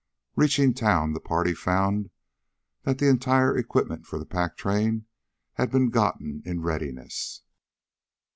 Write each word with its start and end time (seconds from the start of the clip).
Reaching 0.35 0.73
town 0.73 1.13
the 1.13 1.19
party 1.19 1.53
found 1.53 2.09
that 2.85 2.97
the 2.97 3.07
entire 3.07 3.55
equipment 3.55 4.07
for 4.07 4.17
the 4.17 4.25
pack 4.25 4.57
train 4.57 5.05
had 5.53 5.69
been 5.69 5.91
gotten 5.91 6.41
in 6.43 6.63
readiness. 6.63 7.43